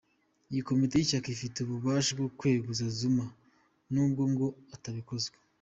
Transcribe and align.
Iyi 0.51 0.61
Komite 0.69 0.93
y’ishyaka 0.97 1.27
ifite 1.35 1.57
ububasha 1.61 2.11
bwo 2.17 2.29
kweguza 2.37 2.85
Zuma, 2.97 3.25
nubwo 3.93 4.23
ngo 4.31 4.47
atabikozwa. 4.75 5.35